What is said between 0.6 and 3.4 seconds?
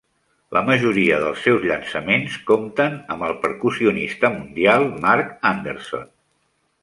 majoria dels seus llançaments compten amb el